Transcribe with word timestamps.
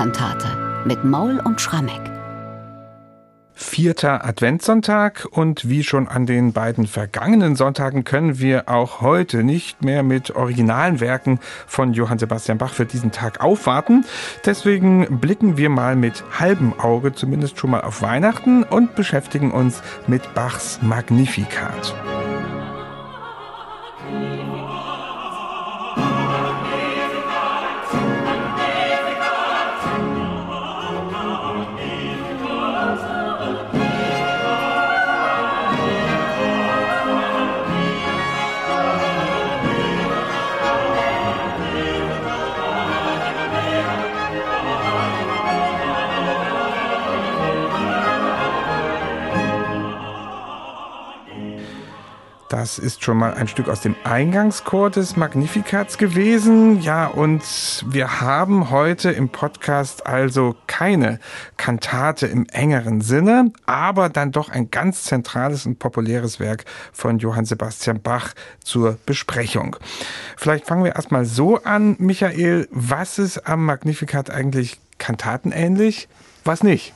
Weihnachtskantate 0.00 0.48
mit 0.86 1.04
Maul 1.04 1.40
und 1.44 1.60
Schrammeck. 1.60 2.00
Vierter 3.52 4.24
Adventssonntag 4.24 5.28
und 5.30 5.68
wie 5.68 5.84
schon 5.84 6.08
an 6.08 6.24
den 6.24 6.54
beiden 6.54 6.86
vergangenen 6.86 7.54
Sonntagen 7.54 8.04
können 8.04 8.38
wir 8.38 8.70
auch 8.70 9.02
heute 9.02 9.44
nicht 9.44 9.84
mehr 9.84 10.02
mit 10.02 10.30
originalen 10.30 11.00
Werken 11.00 11.38
von 11.66 11.92
Johann 11.92 12.18
Sebastian 12.18 12.56
Bach 12.56 12.72
für 12.72 12.86
diesen 12.86 13.12
Tag 13.12 13.44
aufwarten. 13.44 14.06
Deswegen 14.46 15.20
blicken 15.20 15.58
wir 15.58 15.68
mal 15.68 15.96
mit 15.96 16.24
halbem 16.38 16.72
Auge 16.80 17.12
zumindest 17.12 17.58
schon 17.58 17.70
mal 17.70 17.82
auf 17.82 18.00
Weihnachten 18.00 18.62
und 18.62 18.94
beschäftigen 18.94 19.50
uns 19.50 19.82
mit 20.06 20.32
Bachs 20.32 20.80
Magnificat. 20.80 21.94
Das 52.50 52.80
ist 52.80 53.04
schon 53.04 53.16
mal 53.16 53.32
ein 53.32 53.46
Stück 53.46 53.68
aus 53.68 53.80
dem 53.80 53.94
Eingangschor 54.02 54.90
des 54.90 55.16
Magnifikats 55.16 55.98
gewesen. 55.98 56.80
Ja, 56.80 57.06
und 57.06 57.44
wir 57.86 58.20
haben 58.20 58.70
heute 58.70 59.12
im 59.12 59.28
Podcast 59.28 60.04
also 60.04 60.56
keine 60.66 61.20
Kantate 61.56 62.26
im 62.26 62.46
engeren 62.48 63.02
Sinne, 63.02 63.52
aber 63.66 64.08
dann 64.08 64.32
doch 64.32 64.48
ein 64.48 64.68
ganz 64.68 65.04
zentrales 65.04 65.64
und 65.64 65.78
populäres 65.78 66.40
Werk 66.40 66.64
von 66.92 67.20
Johann 67.20 67.44
Sebastian 67.44 68.02
Bach 68.02 68.32
zur 68.64 68.98
Besprechung. 69.06 69.76
Vielleicht 70.36 70.66
fangen 70.66 70.82
wir 70.82 70.96
erstmal 70.96 71.26
so 71.26 71.62
an, 71.62 71.94
Michael. 72.00 72.66
Was 72.72 73.20
ist 73.20 73.46
am 73.46 73.64
Magnifikat 73.64 74.28
eigentlich 74.28 74.80
kantatenähnlich? 74.98 76.08
Was 76.42 76.64
nicht? 76.64 76.94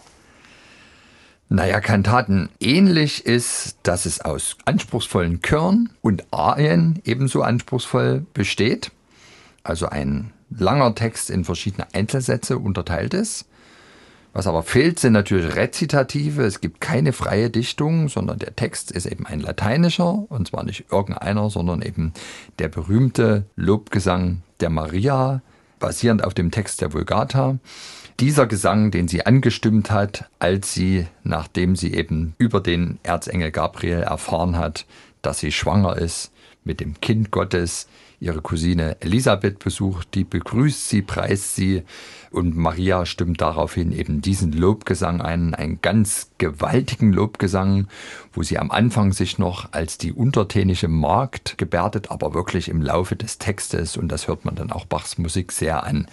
Naja, 1.48 1.80
Kantaten 1.80 2.48
ähnlich 2.58 3.26
ist, 3.26 3.76
dass 3.82 4.06
es 4.06 4.20
aus 4.20 4.56
anspruchsvollen 4.64 5.42
Chören 5.42 5.90
und 6.00 6.24
Arien 6.32 7.00
ebenso 7.04 7.42
anspruchsvoll 7.42 8.26
besteht. 8.32 8.90
Also 9.62 9.86
ein 9.86 10.32
langer 10.50 10.94
Text 10.94 11.30
in 11.30 11.44
verschiedene 11.44 11.86
Einzelsätze 11.92 12.58
unterteilt 12.58 13.14
ist. 13.14 13.46
Was 14.32 14.48
aber 14.48 14.64
fehlt, 14.64 14.98
sind 14.98 15.12
natürlich 15.12 15.54
Rezitative. 15.54 16.42
Es 16.42 16.60
gibt 16.60 16.80
keine 16.80 17.12
freie 17.12 17.50
Dichtung, 17.50 18.08
sondern 18.08 18.40
der 18.40 18.56
Text 18.56 18.90
ist 18.90 19.06
eben 19.06 19.26
ein 19.26 19.38
lateinischer, 19.38 20.24
und 20.28 20.48
zwar 20.48 20.64
nicht 20.64 20.86
irgendeiner, 20.90 21.50
sondern 21.50 21.82
eben 21.82 22.12
der 22.58 22.68
berühmte 22.68 23.44
Lobgesang 23.54 24.42
der 24.58 24.70
Maria, 24.70 25.40
basierend 25.84 26.24
auf 26.24 26.32
dem 26.32 26.50
Text 26.50 26.80
der 26.80 26.94
Vulgata. 26.94 27.58
Dieser 28.18 28.46
Gesang, 28.46 28.90
den 28.90 29.06
sie 29.06 29.26
angestimmt 29.26 29.90
hat, 29.90 30.30
als 30.38 30.72
sie, 30.72 31.06
nachdem 31.24 31.76
sie 31.76 31.92
eben 31.92 32.34
über 32.38 32.62
den 32.62 32.98
Erzengel 33.02 33.50
Gabriel 33.50 34.00
erfahren 34.00 34.56
hat, 34.56 34.86
dass 35.20 35.40
sie 35.40 35.52
schwanger 35.52 35.98
ist 35.98 36.32
mit 36.64 36.80
dem 36.80 36.98
Kind 37.02 37.30
Gottes, 37.30 37.86
ihre 38.20 38.40
Cousine 38.40 38.96
Elisabeth 39.00 39.58
besucht, 39.58 40.14
die 40.14 40.24
begrüßt 40.24 40.88
sie, 40.88 41.02
preist 41.02 41.56
sie. 41.56 41.82
Und 42.30 42.56
Maria 42.56 43.06
stimmt 43.06 43.40
daraufhin 43.40 43.92
eben 43.92 44.20
diesen 44.20 44.52
Lobgesang 44.52 45.20
ein, 45.20 45.54
einen 45.54 45.80
ganz 45.82 46.30
gewaltigen 46.38 47.12
Lobgesang, 47.12 47.86
wo 48.32 48.42
sie 48.42 48.58
am 48.58 48.70
Anfang 48.70 49.12
sich 49.12 49.38
noch 49.38 49.72
als 49.72 49.98
die 49.98 50.12
untertänische 50.12 50.88
Magd 50.88 51.58
gebärdet, 51.58 52.10
aber 52.10 52.34
wirklich 52.34 52.68
im 52.68 52.82
Laufe 52.82 53.14
des 53.14 53.38
Textes, 53.38 53.96
und 53.96 54.08
das 54.08 54.26
hört 54.26 54.44
man 54.44 54.56
dann 54.56 54.72
auch 54.72 54.84
Bachs 54.84 55.18
Musik 55.18 55.52
sehr 55.52 55.84
an, 55.84 56.08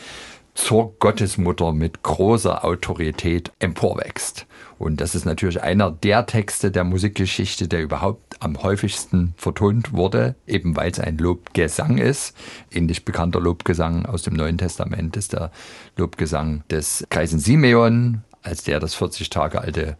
zur 0.53 0.95
Gottesmutter 0.99 1.71
mit 1.71 2.03
großer 2.03 2.63
Autorität 2.65 3.51
emporwächst. 3.59 4.45
Und 4.77 4.99
das 4.99 5.15
ist 5.15 5.25
natürlich 5.25 5.61
einer 5.61 5.91
der 5.91 6.25
Texte 6.25 6.71
der 6.71 6.83
Musikgeschichte, 6.83 7.67
der 7.67 7.83
überhaupt 7.83 8.41
am 8.41 8.61
häufigsten 8.61 9.33
vertont 9.37 9.93
wurde, 9.93 10.35
eben 10.47 10.75
weil 10.75 10.91
es 10.91 10.99
ein 10.99 11.17
Lobgesang 11.17 11.97
ist. 11.97 12.35
Ähnlich 12.71 13.05
bekannter 13.05 13.39
Lobgesang 13.39 14.05
aus 14.05 14.23
dem 14.23 14.33
Neuen 14.33 14.57
Testament 14.57 15.15
ist 15.17 15.33
der 15.33 15.51
Lobgesang 15.97 16.63
des 16.69 17.05
Kreisen 17.09 17.39
Simeon, 17.39 18.23
als 18.41 18.63
der 18.63 18.79
das 18.79 18.95
40 18.95 19.29
Tage 19.29 19.61
alte 19.61 19.97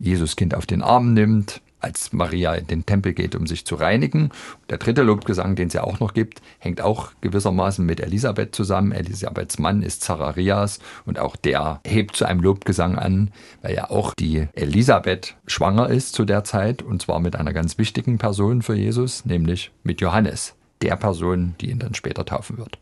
Jesuskind 0.00 0.54
auf 0.54 0.66
den 0.66 0.82
Arm 0.82 1.14
nimmt 1.14 1.60
als 1.84 2.12
Maria 2.12 2.54
in 2.54 2.66
den 2.66 2.86
Tempel 2.86 3.12
geht, 3.12 3.34
um 3.36 3.46
sich 3.46 3.64
zu 3.64 3.74
reinigen. 3.76 4.30
Der 4.70 4.78
dritte 4.78 5.02
Lobgesang, 5.02 5.54
den 5.54 5.68
es 5.68 5.74
ja 5.74 5.84
auch 5.84 6.00
noch 6.00 6.14
gibt, 6.14 6.40
hängt 6.58 6.80
auch 6.80 7.12
gewissermaßen 7.20 7.84
mit 7.84 8.00
Elisabeth 8.00 8.54
zusammen. 8.54 8.92
Elisabeths 8.92 9.58
Mann 9.58 9.82
ist 9.82 10.02
Zacharias 10.02 10.80
und 11.04 11.18
auch 11.18 11.36
der 11.36 11.80
hebt 11.84 12.16
zu 12.16 12.24
einem 12.24 12.40
Lobgesang 12.40 12.96
an, 12.96 13.30
weil 13.62 13.74
ja 13.74 13.90
auch 13.90 14.14
die 14.14 14.48
Elisabeth 14.54 15.36
schwanger 15.46 15.90
ist 15.90 16.14
zu 16.14 16.24
der 16.24 16.44
Zeit 16.44 16.82
und 16.82 17.02
zwar 17.02 17.20
mit 17.20 17.36
einer 17.36 17.52
ganz 17.52 17.78
wichtigen 17.78 18.18
Person 18.18 18.62
für 18.62 18.74
Jesus, 18.74 19.24
nämlich 19.24 19.70
mit 19.82 20.00
Johannes, 20.00 20.54
der 20.82 20.96
Person, 20.96 21.54
die 21.60 21.70
ihn 21.70 21.78
dann 21.78 21.94
später 21.94 22.24
taufen 22.24 22.58
wird. 22.58 22.78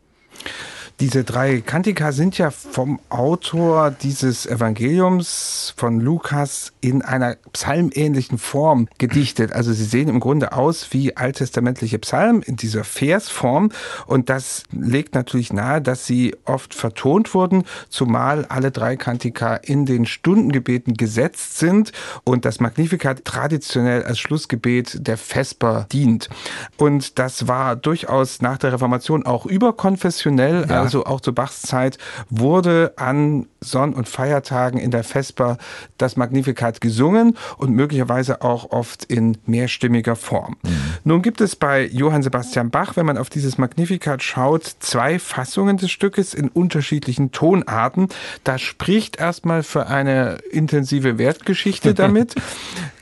Diese 1.02 1.24
drei 1.24 1.60
Kantika 1.62 2.12
sind 2.12 2.38
ja 2.38 2.52
vom 2.52 3.00
Autor 3.08 3.90
dieses 3.90 4.46
Evangeliums 4.46 5.74
von 5.76 5.98
Lukas 5.98 6.72
in 6.80 7.02
einer 7.02 7.34
psalmähnlichen 7.52 8.38
Form 8.38 8.86
gedichtet. 8.98 9.52
Also 9.52 9.72
sie 9.72 9.82
sehen 9.82 10.08
im 10.08 10.20
Grunde 10.20 10.52
aus 10.52 10.92
wie 10.92 11.16
alttestamentliche 11.16 11.98
Psalmen 11.98 12.42
in 12.42 12.54
dieser 12.54 12.84
Versform 12.84 13.72
und 14.06 14.30
das 14.30 14.62
legt 14.70 15.16
natürlich 15.16 15.52
nahe, 15.52 15.82
dass 15.82 16.06
sie 16.06 16.36
oft 16.44 16.72
vertont 16.72 17.34
wurden, 17.34 17.64
zumal 17.88 18.44
alle 18.44 18.70
drei 18.70 18.94
Kantika 18.94 19.56
in 19.56 19.86
den 19.86 20.06
Stundengebeten 20.06 20.94
gesetzt 20.94 21.58
sind 21.58 21.90
und 22.22 22.44
das 22.44 22.60
Magnificat 22.60 23.24
traditionell 23.24 24.04
als 24.04 24.20
Schlussgebet 24.20 25.04
der 25.04 25.16
Vesper 25.16 25.88
dient. 25.90 26.28
Und 26.76 27.18
das 27.18 27.48
war 27.48 27.74
durchaus 27.74 28.40
nach 28.40 28.58
der 28.58 28.72
Reformation 28.74 29.26
auch 29.26 29.46
überkonfessionell. 29.46 30.66
Ja 30.68 30.91
also 30.92 31.06
auch 31.06 31.22
zu 31.22 31.32
Bachs 31.32 31.62
Zeit, 31.62 31.96
wurde 32.28 32.92
an 32.96 33.46
Sonn- 33.60 33.94
und 33.94 34.08
Feiertagen 34.08 34.78
in 34.78 34.90
der 34.90 35.04
Vesper 35.04 35.56
das 35.96 36.16
Magnificat 36.16 36.82
gesungen 36.82 37.38
und 37.56 37.70
möglicherweise 37.70 38.42
auch 38.42 38.70
oft 38.72 39.04
in 39.04 39.38
mehrstimmiger 39.46 40.16
Form. 40.16 40.56
Mhm. 40.62 40.70
Nun 41.04 41.22
gibt 41.22 41.40
es 41.40 41.56
bei 41.56 41.86
Johann 41.86 42.22
Sebastian 42.22 42.70
Bach, 42.70 42.96
wenn 42.96 43.06
man 43.06 43.16
auf 43.16 43.30
dieses 43.30 43.56
Magnificat 43.56 44.22
schaut, 44.22 44.64
zwei 44.80 45.18
Fassungen 45.18 45.78
des 45.78 45.90
Stückes 45.90 46.34
in 46.34 46.48
unterschiedlichen 46.48 47.32
Tonarten. 47.32 48.08
Das 48.44 48.60
spricht 48.60 49.16
erstmal 49.16 49.62
für 49.62 49.86
eine 49.86 50.38
intensive 50.50 51.16
Wertgeschichte 51.16 51.94
damit. 51.94 52.34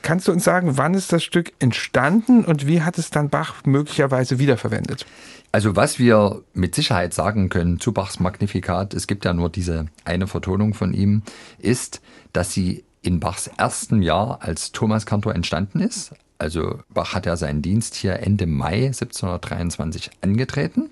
Kannst 0.01 0.27
du 0.27 0.31
uns 0.31 0.43
sagen, 0.43 0.77
wann 0.77 0.93
ist 0.93 1.13
das 1.13 1.23
Stück 1.23 1.53
entstanden 1.59 2.43
und 2.43 2.65
wie 2.67 2.81
hat 2.81 2.97
es 2.97 3.09
dann 3.09 3.29
Bach 3.29 3.63
möglicherweise 3.65 4.39
wiederverwendet? 4.39 5.05
Also 5.51 5.75
was 5.75 5.99
wir 5.99 6.43
mit 6.53 6.75
Sicherheit 6.75 7.13
sagen 7.13 7.49
können 7.49 7.79
zu 7.79 7.91
Bachs 7.91 8.19
Magnificat, 8.19 8.93
es 8.93 9.05
gibt 9.05 9.25
ja 9.25 9.33
nur 9.33 9.49
diese 9.49 9.85
eine 10.05 10.27
Vertonung 10.27 10.73
von 10.73 10.93
ihm, 10.93 11.23
ist, 11.59 12.01
dass 12.33 12.53
sie 12.53 12.83
in 13.01 13.19
Bachs 13.19 13.47
ersten 13.57 14.01
Jahr 14.01 14.39
als 14.41 14.71
Thomaskantor 14.71 15.35
entstanden 15.35 15.81
ist. 15.81 16.13
Also 16.37 16.79
Bach 16.89 17.13
hat 17.13 17.25
ja 17.25 17.35
seinen 17.35 17.61
Dienst 17.61 17.95
hier 17.95 18.19
Ende 18.19 18.47
Mai 18.47 18.87
1723 18.87 20.09
angetreten. 20.21 20.89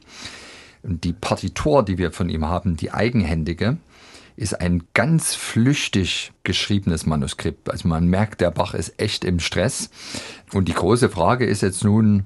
Die 0.84 1.14
Partitur, 1.14 1.84
die 1.84 1.98
wir 1.98 2.12
von 2.12 2.30
ihm 2.30 2.46
haben, 2.46 2.78
die 2.78 2.92
eigenhändige, 2.92 3.78
ist 4.40 4.62
ein 4.62 4.84
ganz 4.94 5.36
flüchtig 5.36 6.32
geschriebenes 6.44 7.06
Manuskript. 7.06 7.70
Also 7.70 7.88
man 7.88 8.08
merkt, 8.08 8.40
der 8.40 8.52
Bach 8.52 8.74
ist 8.74 9.00
echt 9.00 9.26
im 9.26 9.40
Stress. 9.40 9.90
Und 10.54 10.70
die 10.70 10.74
große 10.74 11.10
Frage 11.10 11.46
ist 11.46 11.62
jetzt 11.62 11.84
nun, 11.84 12.24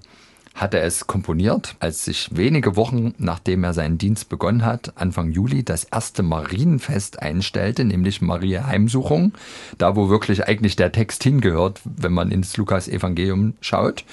hat 0.54 0.76
er 0.76 0.84
es 0.84 1.08
komponiert, 1.08 1.76
als 1.80 2.06
sich 2.06 2.30
wenige 2.32 2.76
Wochen 2.76 3.16
nachdem 3.18 3.64
er 3.64 3.74
seinen 3.74 3.98
Dienst 3.98 4.30
begonnen 4.30 4.64
hat, 4.64 4.94
Anfang 4.96 5.32
Juli, 5.32 5.64
das 5.64 5.86
erste 5.86 6.22
Marienfest 6.22 7.20
einstellte, 7.20 7.84
nämlich 7.84 8.22
Maria 8.22 8.68
Heimsuchung, 8.68 9.34
da 9.80 9.96
wo 9.96 10.10
wirklich 10.10 10.48
eigentlich 10.48 10.76
der 10.76 10.92
Text 10.92 11.24
hingehört, 11.24 11.82
wenn 11.84 12.14
man 12.14 12.30
ins 12.30 12.56
Lukas-Evangelium 12.56 13.56
schaut. 13.62 14.06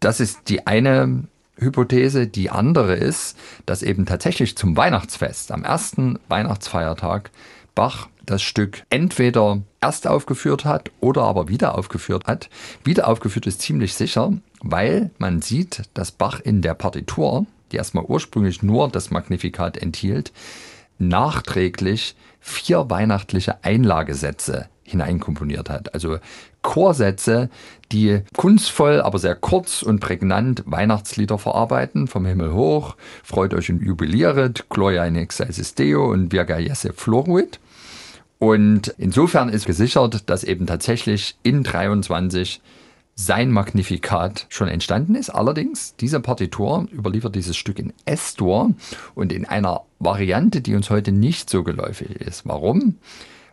Das 0.00 0.20
ist 0.20 0.48
die 0.48 0.66
eine 0.66 1.24
Hypothese. 1.58 2.26
Die 2.26 2.50
andere 2.50 2.94
ist, 2.94 3.36
dass 3.64 3.82
eben 3.82 4.06
tatsächlich 4.06 4.56
zum 4.56 4.76
Weihnachtsfest, 4.76 5.52
am 5.52 5.64
ersten 5.64 6.18
Weihnachtsfeiertag, 6.28 7.30
Bach 7.74 8.08
das 8.24 8.42
Stück 8.42 8.82
entweder 8.90 9.62
erst 9.80 10.06
aufgeführt 10.06 10.64
hat 10.64 10.90
oder 11.00 11.22
aber 11.22 11.48
wieder 11.48 11.76
aufgeführt 11.76 12.26
hat. 12.26 12.48
Wieder 12.82 13.06
aufgeführt 13.06 13.46
ist 13.46 13.60
ziemlich 13.60 13.94
sicher, 13.94 14.32
weil 14.60 15.10
man 15.18 15.42
sieht, 15.42 15.82
dass 15.94 16.10
Bach 16.10 16.40
in 16.40 16.62
der 16.62 16.74
Partitur, 16.74 17.46
die 17.70 17.76
erstmal 17.76 18.04
ursprünglich 18.04 18.62
nur 18.62 18.88
das 18.88 19.10
Magnifikat 19.10 19.76
enthielt, 19.76 20.32
nachträglich 20.98 22.16
vier 22.40 22.88
weihnachtliche 22.88 23.62
Einlagesätze 23.62 24.68
hineinkomponiert 24.82 25.68
hat. 25.68 25.92
Also 25.94 26.18
Chorsätze, 26.66 27.48
die 27.92 28.22
kunstvoll, 28.36 29.00
aber 29.00 29.20
sehr 29.20 29.36
kurz 29.36 29.82
und 29.82 30.00
prägnant 30.00 30.64
Weihnachtslieder 30.66 31.38
verarbeiten. 31.38 32.08
Vom 32.08 32.26
Himmel 32.26 32.52
hoch, 32.52 32.96
Freut 33.22 33.54
euch 33.54 33.70
und 33.70 33.82
jubilieret, 33.82 34.68
Gloria 34.68 35.06
in 35.06 35.14
excelsis 35.14 35.74
Deo 35.74 36.10
und 36.10 36.32
Virga 36.32 36.58
Jesse 36.58 36.92
Floruit. 36.92 37.60
Und 38.38 38.92
insofern 38.98 39.48
ist 39.48 39.64
gesichert, 39.64 40.28
dass 40.28 40.42
eben 40.42 40.66
tatsächlich 40.66 41.36
in 41.44 41.62
23 41.62 42.60
sein 43.14 43.50
Magnifikat 43.52 44.46
schon 44.48 44.66
entstanden 44.68 45.14
ist. 45.14 45.30
Allerdings, 45.30 45.94
diese 45.96 46.18
Partitur 46.18 46.86
überliefert 46.92 47.36
dieses 47.36 47.56
Stück 47.56 47.78
in 47.78 47.92
S-Dur 48.06 48.72
und 49.14 49.32
in 49.32 49.46
einer 49.46 49.82
Variante, 50.00 50.60
die 50.60 50.74
uns 50.74 50.90
heute 50.90 51.12
nicht 51.12 51.48
so 51.48 51.62
geläufig 51.62 52.10
ist. 52.20 52.44
Warum? 52.44 52.96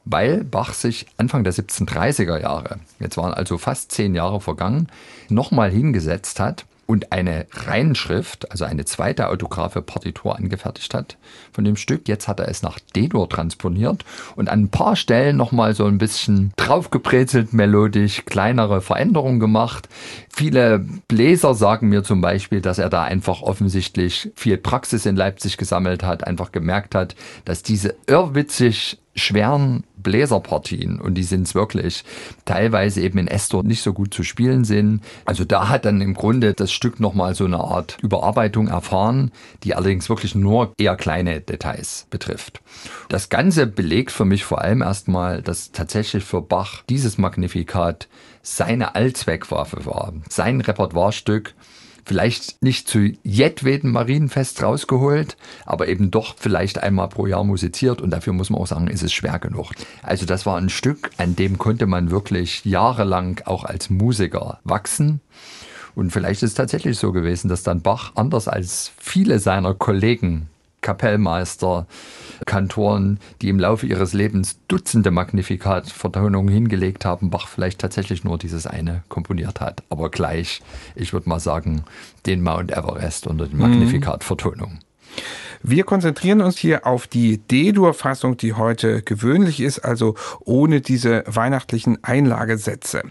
Weil 0.06 0.44
Bach 0.44 0.74
sich 0.74 1.06
Anfang 1.18 1.44
der 1.44 1.54
1730er 1.54 2.40
Jahre, 2.40 2.80
jetzt 3.00 3.18
waren 3.18 3.34
also 3.34 3.58
fast 3.58 3.92
zehn 3.92 4.16
Jahre 4.16 4.42
vergangen, 4.42 4.88
nochmal 5.30 5.72
hingesetzt 5.72 6.40
hat 6.40 6.66
und 6.86 7.12
eine 7.12 7.48
Reinschrift, 7.52 8.52
also 8.52 8.66
eine 8.66 8.86
zweite 8.86 9.30
autographe 9.30 9.82
Partitur 9.82 10.36
angefertigt 10.36 10.94
hat 10.94 11.18
von 11.52 11.64
dem 11.64 11.78
Stück. 11.78 12.08
Jetzt 12.08 12.28
hat 12.28 12.40
er 12.40 12.50
es 12.50 12.62
nach 12.62 12.80
D-Dur 12.96 13.30
transponiert 13.30 14.04
und 14.36 14.50
an 14.50 14.64
ein 14.64 14.70
paar 14.70 14.96
Stellen 14.96 15.38
nochmal 15.38 15.76
so 15.76 15.86
ein 15.86 15.98
bisschen 15.98 16.52
draufgebrezelt 16.58 17.54
melodisch, 17.54 18.26
kleinere 18.26 18.82
Veränderungen 18.82 19.40
gemacht. 19.40 19.88
Viele 20.30 20.86
Bläser 21.08 21.54
sagen 21.54 21.90
mir 21.90 22.04
zum 22.04 22.20
Beispiel, 22.20 22.60
dass 22.60 22.80
er 22.80 22.90
da 22.90 23.04
einfach 23.04 23.42
offensichtlich 23.42 24.32
viel 24.36 24.58
Praxis 24.58 25.06
in 25.06 25.16
Leipzig 25.16 25.58
gesammelt 25.58 26.04
hat, 26.04 26.28
einfach 26.28 26.52
gemerkt 26.52 26.96
hat, 26.96 27.16
dass 27.46 27.64
diese 27.64 27.96
irrwitzig 28.08 29.00
schweren 29.16 29.84
Bläserpartien, 29.98 31.00
und 31.00 31.16
die 31.16 31.24
sind 31.24 31.48
es 31.48 31.56
wirklich, 31.56 32.04
teilweise 32.46 33.02
eben 33.02 33.20
in 33.20 33.28
Estor 33.28 33.64
nicht 33.64 33.82
so 33.82 33.94
gut 33.94 34.14
zu 34.14 34.24
spielen 34.24 34.66
sind. 34.66 35.02
Also 35.26 35.46
da 35.46 35.70
hat 35.70 35.86
dann 35.86 36.02
im 36.02 36.14
Grunde 36.14 36.54
das 36.54 36.72
Stück 36.72 37.00
nochmal 37.00 37.36
so 37.36 37.46
eine 37.46 37.60
Art 37.60 37.98
Überarbeitung 38.02 38.68
erfahren, 38.68 39.32
die 39.64 39.76
allerdings 39.76 40.10
wirklich 40.10 40.36
nur 40.36 40.74
eher 40.78 40.96
kleine 40.96 41.42
Details 41.42 42.08
betrifft. 42.10 42.62
Das 43.10 43.30
Ganze 43.30 43.68
belegt 43.68 44.12
für 44.12 44.26
mich 44.26 44.44
vor 44.44 44.62
allem 44.62 44.82
erstmal, 44.82 45.42
dass 45.42 45.72
tatsächlich 45.72 46.24
für 46.24 46.42
Bach 46.42 46.84
dieses 46.90 47.18
Magnifikat 47.18 48.08
seine 48.42 48.96
Allzweckwaffe 48.96 49.86
war, 49.86 50.14
sein 50.30 50.60
Repertoirestück, 50.60 51.56
vielleicht 52.06 52.62
nicht 52.62 52.88
zu 52.88 53.12
jedweden 53.24 53.92
Marienfest 53.92 54.62
rausgeholt, 54.62 55.38
aber 55.66 55.88
eben 55.88 56.12
doch 56.12 56.36
vielleicht 56.38 56.82
einmal 56.82 57.10
pro 57.10 57.28
Jahr 57.28 57.44
musiziert 57.44 58.02
und 58.02 58.12
dafür 58.12 58.34
muss 58.34 58.50
man 58.50 58.62
auch 58.62 58.68
sagen, 58.68 58.88
ist 58.88 59.04
es 59.04 59.14
schwer 59.14 59.40
genug. 59.40 59.72
Also 60.02 60.26
das 60.26 60.46
war 60.46 60.58
ein 60.58 60.70
Stück, 60.70 61.10
an 61.18 61.36
dem 61.36 61.58
konnte 61.58 61.86
man 61.86 62.12
wirklich 62.12 62.66
jahrelang 62.66 63.42
auch 63.46 63.64
als 63.64 63.90
Musiker 63.90 64.60
wachsen. 64.64 65.22
Und 65.96 66.12
vielleicht 66.12 66.42
ist 66.42 66.52
es 66.52 66.56
tatsächlich 66.56 66.98
so 66.98 67.12
gewesen, 67.12 67.50
dass 67.50 67.64
dann 67.64 67.82
Bach 67.82 68.14
anders 68.16 68.48
als 68.48 68.92
viele 68.98 69.40
seiner 69.40 69.74
Kollegen 69.76 70.50
Kapellmeister, 70.84 71.88
Kantoren, 72.46 73.20
die 73.42 73.50
im 73.50 73.60
Laufe 73.60 73.88
ihres 73.88 74.14
Lebens 74.14 74.60
Dutzende 74.68 75.10
Magnifikat-Vertonungen 75.10 76.54
hingelegt 76.54 77.06
haben, 77.06 77.32
Bach 77.32 77.48
vielleicht 77.48 77.80
tatsächlich 77.80 78.24
nur 78.24 78.38
dieses 78.38 78.68
eine 78.68 79.02
komponiert 79.10 79.62
hat. 79.62 79.82
Aber 79.90 80.12
gleich, 80.12 80.62
ich 80.94 81.14
würde 81.14 81.28
mal 81.28 81.40
sagen, 81.40 81.84
den 82.28 82.44
Mount 82.44 82.72
Everest 82.72 83.26
unter 83.26 83.48
den 83.48 83.56
mhm. 83.56 83.64
Magnifikat-Vertonungen. 83.64 84.80
Wir 85.66 85.86
konzentrieren 85.86 86.42
uns 86.42 86.58
hier 86.58 86.86
auf 86.86 87.08
die 87.08 87.38
D-Dur-Fassung, 87.38 88.36
die 88.36 88.54
heute 88.54 89.02
gewöhnlich 89.02 89.62
ist, 89.62 89.80
also 89.80 90.16
ohne 90.42 90.82
diese 90.82 91.24
weihnachtlichen 91.26 92.04
Einlagesätze. 92.04 93.04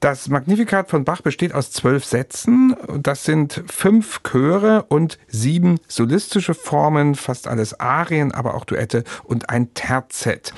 Das 0.00 0.28
Magnificat 0.28 0.90
von 0.90 1.04
Bach 1.04 1.22
besteht 1.22 1.54
aus 1.54 1.70
zwölf 1.70 2.04
Sätzen. 2.04 2.76
Das 3.02 3.24
sind 3.24 3.62
fünf 3.66 4.22
Chöre 4.22 4.84
und 4.88 5.18
sieben 5.26 5.80
solistische 5.88 6.52
Formen, 6.52 7.14
fast 7.14 7.48
alles 7.48 7.80
Arien, 7.80 8.32
aber 8.32 8.54
auch 8.54 8.66
Duette 8.66 9.04
und 9.24 9.48
ein 9.48 9.72
Terzett. 9.72 10.52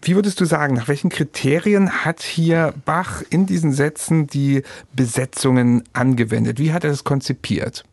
Wie 0.00 0.14
würdest 0.14 0.40
du 0.40 0.46
sagen, 0.46 0.74
nach 0.74 0.88
welchen 0.88 1.10
Kriterien 1.10 2.04
hat 2.04 2.22
hier 2.22 2.72
Bach 2.86 3.22
in 3.28 3.44
diesen 3.44 3.72
Sätzen 3.72 4.26
die 4.26 4.62
Besetzungen 4.94 5.84
angewendet? 5.92 6.58
Wie 6.58 6.72
hat 6.72 6.84
er 6.84 6.90
das 6.90 7.04
konzipiert? 7.04 7.84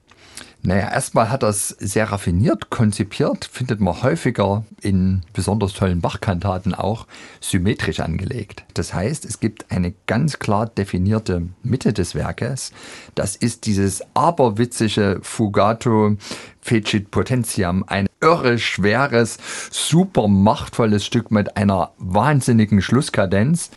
Naja, 0.65 0.91
erstmal 0.91 1.29
hat 1.29 1.43
er 1.43 1.49
es 1.49 1.69
sehr 1.69 2.11
raffiniert 2.11 2.71
konzipiert, 2.71 3.45
findet 3.45 3.79
man 3.79 4.01
häufiger 4.01 4.65
in 4.81 5.21
besonders 5.31 5.73
tollen 5.73 6.01
Bachkantaten 6.01 6.73
auch 6.73 7.05
symmetrisch 7.39 7.99
angelegt. 7.99 8.65
Das 8.73 8.91
heißt, 8.91 9.25
es 9.25 9.39
gibt 9.39 9.71
eine 9.71 9.93
ganz 10.07 10.39
klar 10.39 10.65
definierte 10.65 11.43
Mitte 11.61 11.93
des 11.93 12.15
Werkes. 12.15 12.71
Das 13.13 13.35
ist 13.35 13.67
dieses 13.67 14.01
aberwitzige 14.15 15.19
Fugato 15.21 16.17
Fecit 16.61 17.11
Potentiam, 17.11 17.83
ein 17.85 18.07
irre 18.19 18.57
schweres, 18.57 19.37
super 19.69 20.27
machtvolles 20.27 21.05
Stück 21.05 21.29
mit 21.29 21.57
einer 21.57 21.91
wahnsinnigen 21.99 22.81
Schlusskadenz. 22.81 23.69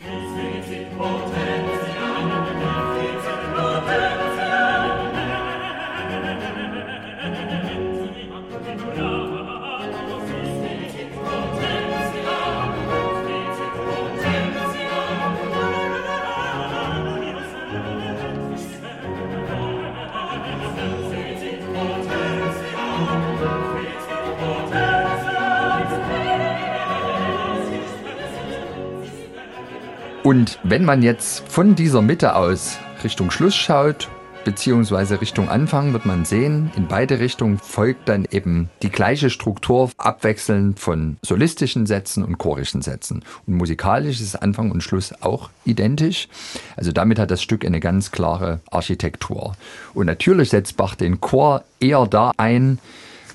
Und 30.29 30.59
wenn 30.61 30.85
man 30.85 31.01
jetzt 31.01 31.39
von 31.49 31.73
dieser 31.73 32.03
Mitte 32.03 32.35
aus 32.35 32.77
Richtung 33.03 33.31
Schluss 33.31 33.55
schaut, 33.55 34.09
beziehungsweise 34.45 35.21
Richtung 35.21 35.49
Anfang 35.49 35.91
wird 35.91 36.05
man 36.05 36.23
sehen, 36.23 36.69
in 36.75 36.87
beide 36.87 37.19
Richtungen 37.19 37.57
folgt 37.57 38.07
dann 38.09 38.27
eben 38.29 38.69
die 38.83 38.91
gleiche 38.91 39.31
Struktur 39.31 39.89
abwechselnd 39.97 40.79
von 40.79 41.17
solistischen 41.23 41.87
Sätzen 41.87 42.23
und 42.23 42.37
chorischen 42.37 42.83
Sätzen. 42.83 43.23
Und 43.47 43.55
musikalisch 43.55 44.21
ist 44.21 44.35
Anfang 44.35 44.69
und 44.69 44.83
Schluss 44.83 45.15
auch 45.19 45.49
identisch. 45.65 46.27
Also 46.75 46.91
damit 46.91 47.17
hat 47.17 47.31
das 47.31 47.41
Stück 47.41 47.65
eine 47.65 47.79
ganz 47.79 48.11
klare 48.11 48.59
Architektur. 48.69 49.55
Und 49.95 50.05
natürlich 50.05 50.51
setzt 50.51 50.77
Bach 50.77 50.93
den 50.93 51.19
Chor 51.21 51.63
eher 51.79 52.05
da 52.05 52.33
ein, 52.37 52.77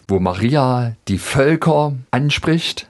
wo 0.07 0.21
Maria 0.21 0.95
die 1.09 1.19
Völker 1.19 1.95
anspricht. 2.13 2.87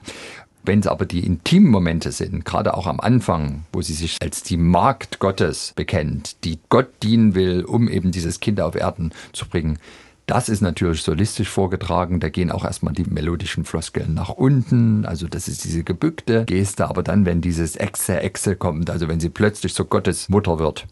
Wenn 0.65 0.79
es 0.79 0.87
aber 0.87 1.05
die 1.05 1.25
intimen 1.25 1.69
Momente 1.69 2.11
sind, 2.11 2.43
gerade 2.43 2.75
auch 2.75 2.87
am 2.87 2.99
Anfang, 2.99 3.65
wo 3.71 3.81
sie 3.81 3.93
sich 3.93 4.17
als 4.21 4.41
die 4.41 4.57
Magd 4.57 5.19
Gottes 5.19 5.73
bekennt, 5.75 6.43
die 6.43 6.59
Gott 6.69 6.87
dienen 7.03 7.35
will, 7.35 7.63
um 7.63 7.87
eben 7.87 8.11
dieses 8.11 8.39
Kind 8.39 8.59
auf 8.59 8.75
Erden 8.75 9.11
zu 9.31 9.47
bringen, 9.47 9.77
das 10.25 10.49
ist 10.49 10.61
natürlich 10.61 11.03
solistisch 11.03 11.49
vorgetragen. 11.49 12.19
Da 12.19 12.29
gehen 12.29 12.49
auch 12.49 12.65
erstmal 12.65 12.93
die 12.93 13.03
melodischen 13.03 13.63
Floskeln 13.63 14.15
nach 14.15 14.29
unten. 14.29 15.05
Also 15.05 15.27
das 15.27 15.47
ist 15.47 15.63
diese 15.63 15.83
gebückte 15.83 16.45
Geste. 16.45 16.87
Aber 16.87 17.03
dann, 17.03 17.25
wenn 17.25 17.41
dieses 17.41 17.75
Exe, 17.75 18.19
Exe 18.21 18.55
kommt, 18.55 18.89
also 18.89 19.07
wenn 19.07 19.19
sie 19.19 19.29
plötzlich 19.29 19.75
so 19.75 19.85
Gottes 19.85 20.29
Mutter 20.29 20.57
wird, 20.57 20.87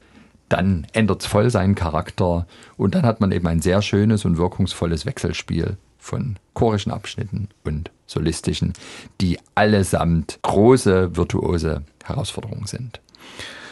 dann 0.50 0.86
ändert 0.94 1.22
es 1.22 1.28
voll 1.28 1.50
seinen 1.50 1.74
Charakter. 1.74 2.46
Und 2.78 2.94
dann 2.94 3.08
hat 3.08 3.22
man 3.22 3.32
eben 3.32 3.48
ein 3.48 3.62
sehr 3.62 3.82
schönes 3.82 4.24
und 4.24 4.38
wirkungsvolles 4.38 5.08
Wechselspiel 5.08 5.78
von 6.04 6.36
chorischen 6.54 6.92
Abschnitten 6.92 7.48
und 7.64 7.90
solistischen, 8.06 8.74
die 9.22 9.40
allesamt 9.56 10.40
große 10.42 11.16
virtuose 11.16 11.84
Herausforderungen 12.04 12.68
sind. 12.68 13.00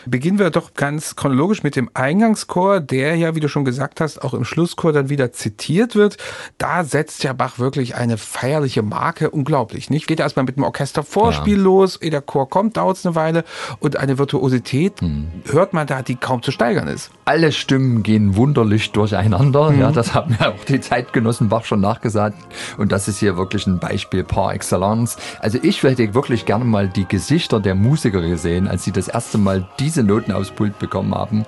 Beginnen 0.06 0.40
wir 0.40 0.50
doch 0.50 0.74
ganz 0.74 1.16
chronologisch 1.16 1.64
mit 1.64 1.76
dem 1.76 1.90
Eingangschor, 1.94 2.80
der 2.80 3.16
ja, 3.16 3.36
wie 3.36 3.40
du 3.40 3.48
schon 3.48 3.66
gesagt 3.66 4.02
hast, 4.02 4.22
auch 4.22 4.34
im 4.34 4.46
Schlusschor 4.46 4.94
dann 4.94 5.10
wieder 5.10 5.32
zitiert 5.32 5.96
wird. 5.96 6.18
Da 6.58 6.84
setzt 6.84 7.24
ja 7.24 7.34
Bach 7.34 7.60
wirklich 7.60 7.96
eine 7.96 8.18
feierliche 8.18 8.82
Marke, 8.82 9.30
unglaublich, 9.30 9.90
nicht? 9.90 10.08
Geht 10.08 10.20
erstmal 10.20 10.46
mit 10.46 10.58
dem 10.58 10.64
Orchestervorspiel 10.64 11.58
ja. 11.58 11.64
los, 11.64 12.02
ehe 12.02 12.10
der 12.10 12.22
Chor 12.22 12.50
kommt, 12.50 12.78
dauert 12.78 12.98
es 12.98 13.06
eine 13.06 13.16
Weile 13.16 13.44
und 13.80 13.98
eine 13.98 14.18
Virtuosität 14.18 15.02
hm. 15.02 15.28
hört 15.52 15.74
man 15.74 15.88
da, 15.88 16.02
die 16.02 16.16
kaum 16.16 16.42
zu 16.42 16.52
steigern 16.52 16.88
ist. 16.88 17.12
Alle 17.26 17.52
Stimmen 17.52 18.04
gehen 18.04 18.36
wunderlich 18.36 18.92
durcheinander, 18.92 19.72
mhm. 19.72 19.80
ja, 19.80 19.92
das 19.92 20.14
haben 20.14 20.36
ja 20.40 20.50
auch 20.50 20.66
die 20.66 20.80
Zeitgenossen 20.80 21.50
Bach 21.50 21.66
schon 21.66 21.82
nachgesagt 21.82 22.38
und 22.78 22.92
das 22.92 23.08
ist 23.08 23.20
hier 23.20 23.38
wirklich 23.38 23.68
ein 23.68 23.80
Beispiel 23.80 24.24
par 24.24 24.54
excellence. 24.54 25.18
Also 25.40 25.60
ich 25.62 25.84
hätte 25.84 26.14
wirklich 26.14 26.46
gerne 26.46 26.66
mal 26.66 26.88
die 26.88 27.06
Gesichter 27.06 27.60
der 27.60 27.76
Musiker 27.76 28.22
gesehen, 28.22 28.68
als 28.68 28.84
sie 28.84 28.92
das 28.92 29.08
erste 29.08 29.38
Mal 29.38 29.70
die 29.80 29.90
diese 29.92 30.04
Noten 30.04 30.32
aufs 30.32 30.52
Pult 30.52 30.80
bekommen 30.80 31.14
haben, 31.14 31.44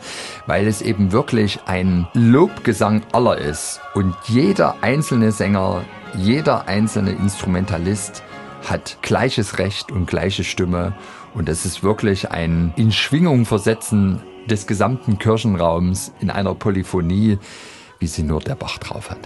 weil 0.48 0.68
es 0.68 0.82
eben 0.82 1.14
wirklich 1.14 1.62
ein 1.66 2.10
Lobgesang 2.14 3.02
aller 3.14 3.38
ist. 3.38 3.80
Und 3.94 4.14
jeder 4.26 4.76
einzelne 4.82 5.32
Sänger, 5.32 5.86
jeder 6.18 6.68
einzelne 6.68 7.12
Instrumentalist 7.12 8.22
hat 8.70 8.98
gleiches 9.02 9.60
Recht 9.60 9.94
und 9.94 10.08
gleiche 10.08 10.44
Stimme. 10.44 10.94
Und 11.34 11.48
das 11.48 11.66
ist 11.66 11.84
wirklich 11.84 12.32
ein 12.32 12.74
in 12.76 12.92
Schwingung 12.92 13.46
versetzen 13.46 14.22
des 14.50 14.68
gesamten 14.68 15.20
Kirchenraums 15.20 16.12
in 16.20 16.30
einer 16.30 16.54
Polyphonie, 16.54 17.40
wie 18.00 18.08
sie 18.08 18.24
nur 18.24 18.42
der 18.42 18.56
Bach 18.56 18.78
drauf 18.78 19.10
hat. 19.10 19.20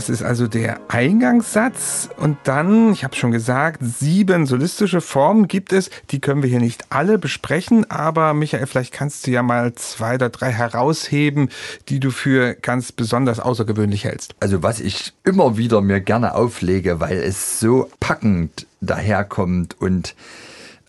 Das 0.00 0.08
ist 0.08 0.22
also 0.22 0.46
der 0.46 0.80
Eingangssatz. 0.88 2.08
Und 2.16 2.38
dann, 2.44 2.90
ich 2.94 3.04
habe 3.04 3.14
schon 3.14 3.32
gesagt, 3.32 3.82
sieben 3.82 4.46
solistische 4.46 5.02
Formen 5.02 5.46
gibt 5.46 5.74
es. 5.74 5.90
Die 6.08 6.22
können 6.22 6.42
wir 6.42 6.48
hier 6.48 6.58
nicht 6.58 6.86
alle 6.88 7.18
besprechen. 7.18 7.90
Aber 7.90 8.32
Michael, 8.32 8.66
vielleicht 8.66 8.94
kannst 8.94 9.26
du 9.26 9.30
ja 9.30 9.42
mal 9.42 9.74
zwei 9.74 10.14
oder 10.14 10.30
drei 10.30 10.52
herausheben, 10.52 11.50
die 11.90 12.00
du 12.00 12.10
für 12.10 12.54
ganz 12.54 12.92
besonders 12.92 13.40
außergewöhnlich 13.40 14.04
hältst. 14.04 14.34
Also 14.40 14.62
was 14.62 14.80
ich 14.80 15.12
immer 15.22 15.58
wieder 15.58 15.82
mir 15.82 16.00
gerne 16.00 16.34
auflege, 16.34 16.98
weil 16.98 17.18
es 17.18 17.60
so 17.60 17.90
packend 18.00 18.66
daherkommt 18.80 19.78
und 19.82 20.14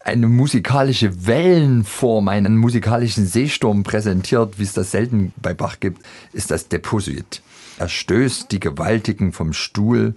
eine 0.04 0.28
musikalische 0.28 1.26
Wellenform, 1.28 2.28
einen 2.28 2.58
musikalischen 2.58 3.26
Seesturm 3.26 3.84
präsentiert, 3.84 4.60
wie 4.60 4.64
es 4.64 4.74
das 4.74 4.92
selten 4.92 5.34
bei 5.42 5.54
Bach 5.54 5.80
gibt, 5.80 6.02
ist 6.34 6.52
das 6.52 6.68
Deposit. 6.68 7.42
Er 7.78 7.90
stößt 7.90 8.52
die 8.52 8.60
Gewaltigen 8.60 9.34
vom 9.34 9.54
Stuhl 9.54 10.16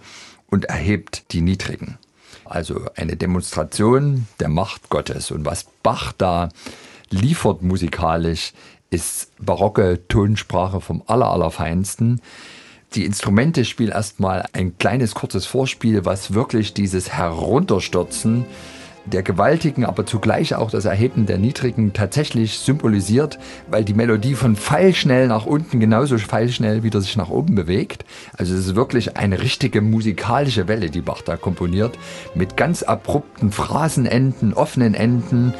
und 0.49 0.67
erhebt 0.67 1.33
die 1.33 1.41
Niedrigen. 1.41 1.99
Also 2.45 2.83
eine 2.97 3.17
Demonstration 3.17 4.27
der 4.41 4.49
Macht 4.49 4.91
Gottes. 4.91 5.31
Und 5.31 5.45
was 5.45 5.67
Bach 5.83 6.13
da 6.17 6.51
liefert 7.11 7.63
musikalisch, 7.63 8.53
ist 8.91 9.31
barocke 9.39 10.07
Tonsprache 10.09 10.81
vom 10.81 11.03
Allerallerfeinsten. 11.07 12.21
Die 12.95 13.05
Instrumente 13.05 13.65
spielen 13.65 13.91
erstmal 13.91 14.47
ein 14.53 14.79
kleines 14.79 15.15
kurzes 15.15 15.47
Vorspiel, 15.47 16.05
was 16.05 16.35
wirklich 16.35 16.75
dieses 16.75 17.13
Herunterstürzen 17.13 18.45
der 19.07 19.23
Gewaltigen, 19.23 19.85
aber 19.85 20.07
zugleich 20.07 20.55
auch 20.55 20.71
das 20.71 20.85
Erheben 20.85 21.27
der 21.27 21.39
Niedrigen 21.39 21.93
tatsächlich 21.93 22.59
symbolisiert, 22.59 23.39
weil 23.69 23.85
die 23.85 23.95
Melodie 23.95 24.35
von 24.35 24.57
pfeilschnell 24.57 25.29
nach 25.29 25.47
unten 25.47 25.81
genauso 25.81 26.19
pfeilschnell 26.19 26.83
wieder 26.83 27.01
sich 27.01 27.17
nach 27.17 27.31
oben 27.31 27.55
bewegt. 27.55 28.05
Also 28.37 28.55
es 28.55 28.67
ist 28.67 28.77
wirklich 28.77 29.17
eine 29.17 29.43
richtige 29.43 29.81
musikalische 29.81 30.69
Welle, 30.69 30.91
die 30.91 31.03
Bach 31.03 31.23
da 31.23 31.37
komponiert, 31.37 31.99
mit 32.35 32.57
ganz 32.57 32.83
abrupten 32.83 33.53
Phrasenenden, 33.53 34.55
offenen 34.55 34.95
Enden. 34.95 35.55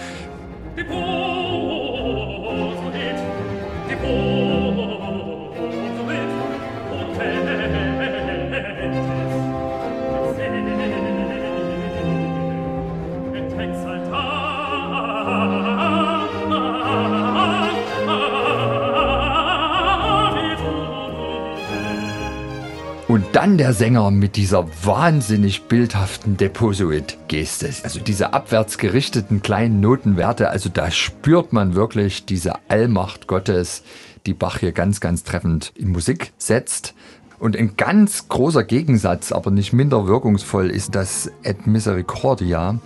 Der 23.59 23.73
Sänger 23.73 24.11
mit 24.11 24.37
dieser 24.37 24.67
wahnsinnig 24.85 25.65
bildhaften 25.65 26.37
Deposuit-Geste. 26.37 27.71
Also 27.83 28.01
diese 28.01 28.33
abwärts 28.33 28.79
gerichteten 28.79 29.43
kleinen 29.43 29.81
Notenwerte. 29.81 30.51
Also 30.51 30.69
da 30.69 30.91
spürt 30.91 31.53
man 31.53 31.75
wirklich 31.75 32.25
diese 32.25 32.55
Allmacht 32.69 33.27
Gottes, 33.27 33.83
die 34.27 34.35
Bach 34.35 34.59
hier 34.59 34.73
ganz, 34.73 35.01
ganz 35.01 35.25
treffend 35.25 35.73
in 35.77 35.89
Musik 35.89 36.33
setzt. 36.39 36.95
Und 37.39 37.57
ein 37.57 37.77
ganz 37.77 38.29
großer 38.29 38.65
Gegensatz, 38.65 39.33
aber 39.33 39.51
nicht 39.51 39.73
minder 39.73 40.07
wirkungsvoll, 40.07 40.71
ist 40.71 40.95
das 40.95 41.31
Et 41.43 41.67
Misericordia 41.67 42.79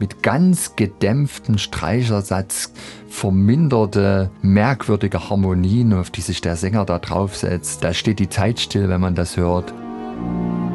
mit 0.00 0.22
ganz 0.22 0.76
gedämpften 0.76 1.58
Streichersatz, 1.58 2.72
verminderte, 3.08 4.30
merkwürdige 4.40 5.28
Harmonien, 5.28 5.92
auf 5.92 6.10
die 6.10 6.22
sich 6.22 6.40
der 6.40 6.56
Sänger 6.56 6.84
da 6.84 6.98
draufsetzt. 6.98 7.84
Da 7.84 7.92
steht 7.92 8.18
die 8.18 8.30
Zeit 8.30 8.58
still, 8.58 8.88
wenn 8.88 9.00
man 9.00 9.14
das 9.14 9.36
hört. 9.36 9.72
thank 10.20 10.64
you 10.64 10.69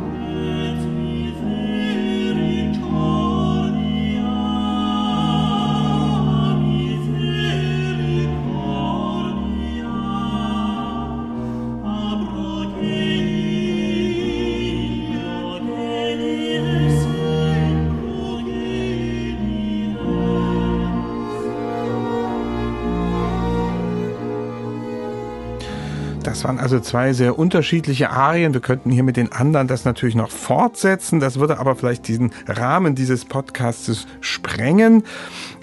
Das 26.36 26.44
waren 26.44 26.60
also 26.60 26.82
zwei 26.82 27.14
sehr 27.14 27.40
unterschiedliche 27.40 28.10
Arien. 28.10 28.54
Wir 28.54 28.60
könnten 28.60 28.92
hier 28.92 29.04
mit 29.04 29.16
den 29.16 29.32
anderen 29.32 29.70
das 29.70 29.86
natürlich 29.86 30.16
noch 30.16 30.32
fortsetzen. 30.32 31.22
Das 31.22 31.40
würde 31.40 31.60
aber 31.60 31.78
vielleicht 31.78 32.10
diesen 32.10 32.34
Rahmen 32.46 32.94
dieses 32.94 33.24
Podcasts 33.24 34.06
sprengen. 34.20 35.04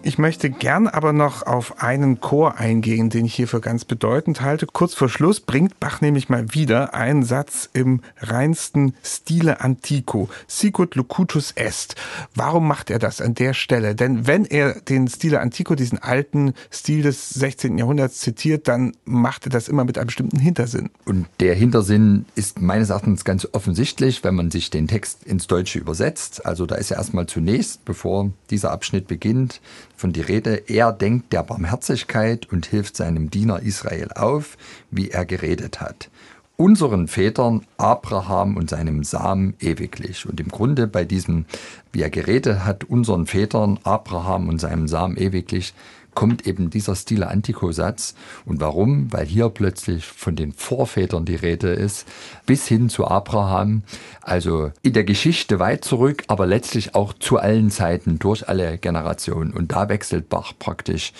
Ich 0.04 0.18
möchte 0.18 0.50
gern 0.50 0.88
aber 0.88 1.12
noch 1.12 1.46
auf 1.46 1.80
einen 1.80 2.20
Chor 2.20 2.56
eingehen, 2.58 3.08
den 3.08 3.24
ich 3.24 3.34
hier 3.34 3.46
für 3.46 3.60
ganz 3.60 3.84
bedeutend 3.84 4.40
halte. 4.40 4.66
Kurz 4.66 4.94
vor 4.94 5.08
Schluss 5.08 5.38
bringt 5.38 5.78
Bach 5.78 6.00
nämlich 6.00 6.28
mal 6.28 6.52
wieder 6.54 6.92
einen 6.92 7.22
Satz 7.22 7.70
im 7.72 8.00
reinsten 8.18 8.94
Stile 9.04 9.60
Antico. 9.60 10.28
Sicut 10.48 10.96
locutus 10.96 11.52
est. 11.52 11.94
Warum 12.34 12.66
macht 12.66 12.90
er 12.90 12.98
das 12.98 13.20
an 13.20 13.34
der 13.34 13.54
Stelle? 13.54 13.94
Denn 13.94 14.26
wenn 14.26 14.44
er 14.44 14.80
den 14.80 15.06
Stile 15.06 15.40
Antico, 15.40 15.76
diesen 15.76 15.98
alten 15.98 16.54
Stil 16.72 17.02
des 17.02 17.30
16. 17.30 17.78
Jahrhunderts 17.78 18.18
zitiert, 18.18 18.66
dann 18.66 18.96
macht 19.04 19.46
er 19.46 19.50
das 19.50 19.68
immer 19.68 19.84
mit 19.84 19.98
einem 19.98 20.06
bestimmten 20.06 20.40
Hintersinn. 20.40 20.90
Und 21.04 21.26
der 21.38 21.54
Hintersinn 21.54 22.26
ist 22.34 22.60
meines 22.60 22.90
Erachtens 22.90 23.24
ganz 23.24 23.46
offensichtlich, 23.52 24.24
wenn 24.24 24.34
man 24.34 24.50
sich 24.50 24.70
den 24.70 24.88
Text 24.88 25.22
ins 25.22 25.46
Deutsche 25.46 25.78
übersetzt. 25.78 26.44
Also 26.44 26.66
da 26.66 26.74
ist 26.74 26.90
ja 26.90 26.96
erstmal 26.96 27.26
zunächst, 27.26 27.84
bevor 27.84 28.32
dieser 28.50 28.72
Abschnitt 28.72 29.06
beginnt, 29.06 29.60
von 29.96 30.12
die 30.12 30.20
Rede, 30.20 30.62
er 30.66 30.92
denkt 30.92 31.32
der 31.32 31.42
Barmherzigkeit 31.42 32.50
und 32.50 32.66
hilft 32.66 32.96
seinem 32.96 33.30
Diener 33.30 33.60
Israel 33.60 34.10
auf, 34.14 34.56
wie 34.90 35.10
er 35.10 35.24
geredet 35.24 35.80
hat. 35.80 36.10
Unseren 36.56 37.08
Vätern 37.08 37.62
Abraham 37.76 38.56
und 38.56 38.70
seinem 38.70 39.04
Samen 39.04 39.54
ewiglich. 39.58 40.26
Und 40.26 40.38
im 40.38 40.48
Grunde 40.48 40.86
bei 40.86 41.04
diesem, 41.04 41.46
wie 41.92 42.02
er 42.02 42.10
geredet 42.10 42.64
hat, 42.64 42.84
unseren 42.84 43.26
Vätern 43.26 43.78
Abraham 43.82 44.48
und 44.48 44.60
seinem 44.60 44.86
Samen 44.86 45.16
ewiglich, 45.16 45.74
kommt 46.14 46.46
eben 46.46 46.70
dieser 46.70 46.94
Stile 46.94 47.28
Antico-Satz. 47.28 48.14
Und 48.44 48.60
warum? 48.60 49.12
Weil 49.12 49.26
hier 49.26 49.48
plötzlich 49.48 50.04
von 50.04 50.36
den 50.36 50.52
Vorvätern 50.52 51.24
die 51.24 51.36
Rede 51.36 51.68
ist, 51.68 52.06
bis 52.46 52.66
hin 52.66 52.88
zu 52.88 53.06
Abraham. 53.06 53.82
Also 54.20 54.72
in 54.82 54.92
der 54.92 55.04
Geschichte 55.04 55.58
weit 55.58 55.84
zurück, 55.84 56.24
aber 56.28 56.46
letztlich 56.46 56.94
auch 56.94 57.12
zu 57.14 57.38
allen 57.38 57.70
Zeiten, 57.70 58.18
durch 58.18 58.48
alle 58.48 58.78
Generationen. 58.78 59.52
Und 59.52 59.72
da 59.72 59.88
wechselt 59.88 60.28
Bach 60.28 60.52
praktisch 60.58 61.12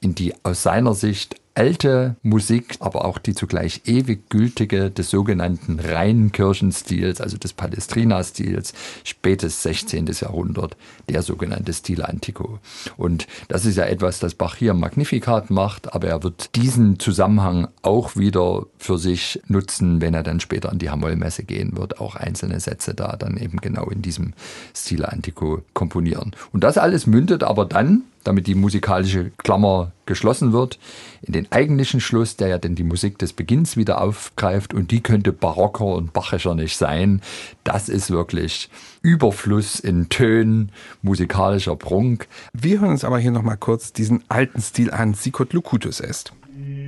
in 0.00 0.14
die 0.14 0.34
aus 0.44 0.62
seiner 0.62 0.94
Sicht 0.94 1.36
alte 1.56 2.16
Musik, 2.22 2.76
aber 2.80 3.06
auch 3.06 3.18
die 3.18 3.34
zugleich 3.34 3.82
ewig 3.86 4.28
gültige 4.28 4.90
des 4.90 5.10
sogenannten 5.10 5.80
reinen 5.80 6.30
Kirchenstils, 6.30 7.20
also 7.20 7.38
des 7.38 7.54
Palestrina-Stils, 7.54 8.74
spätes 9.04 9.62
16. 9.62 10.06
Jahrhundert, 10.20 10.76
der 11.08 11.22
sogenannte 11.22 11.72
Stil 11.72 12.02
Antico. 12.02 12.58
Und 12.98 13.26
das 13.48 13.64
ist 13.64 13.76
ja 13.76 13.84
etwas, 13.84 14.18
das 14.18 14.34
Bach 14.34 14.56
hier 14.56 14.74
Magnificat 14.74 15.50
macht, 15.50 15.94
aber 15.94 16.08
er 16.08 16.22
wird 16.22 16.54
diesen 16.56 16.98
Zusammenhang 16.98 17.68
auch 17.80 18.16
wieder 18.16 18.66
für 18.76 18.98
sich 18.98 19.40
nutzen, 19.48 20.02
wenn 20.02 20.12
er 20.12 20.22
dann 20.22 20.40
später 20.40 20.70
an 20.70 20.78
die 20.78 20.90
Hamollmesse 20.90 21.44
gehen 21.44 21.76
wird, 21.76 22.00
auch 22.00 22.16
einzelne 22.16 22.60
Sätze 22.60 22.94
da 22.94 23.16
dann 23.16 23.38
eben 23.38 23.58
genau 23.58 23.86
in 23.86 24.02
diesem 24.02 24.34
Stil 24.74 25.06
Antico 25.06 25.62
komponieren. 25.72 26.32
Und 26.52 26.64
das 26.64 26.76
alles 26.76 27.06
mündet 27.06 27.42
aber 27.42 27.64
dann 27.64 28.02
damit 28.26 28.46
die 28.46 28.54
musikalische 28.54 29.30
Klammer 29.38 29.92
geschlossen 30.06 30.52
wird, 30.52 30.78
in 31.22 31.32
den 31.32 31.50
eigentlichen 31.52 32.00
Schluss, 32.00 32.36
der 32.36 32.48
ja 32.48 32.58
denn 32.58 32.74
die 32.74 32.84
Musik 32.84 33.18
des 33.18 33.32
Beginns 33.32 33.76
wieder 33.76 34.00
aufgreift 34.00 34.74
und 34.74 34.90
die 34.90 35.00
könnte 35.00 35.32
barocker 35.32 35.86
und 35.86 36.12
bachischer 36.12 36.54
nicht 36.54 36.76
sein. 36.76 37.22
Das 37.64 37.88
ist 37.88 38.10
wirklich 38.10 38.68
Überfluss 39.02 39.80
in 39.80 40.08
Tönen, 40.08 40.72
musikalischer 41.02 41.76
Prunk. 41.76 42.28
Wir 42.52 42.80
hören 42.80 42.90
uns 42.90 43.04
aber 43.04 43.18
hier 43.18 43.30
nochmal 43.30 43.56
kurz 43.56 43.92
diesen 43.92 44.24
alten 44.28 44.60
Stil 44.60 44.90
an, 44.90 45.14
Sicut 45.14 45.52
Locutus 45.52 46.00
est. 46.00 46.32
Locutus 46.32 46.85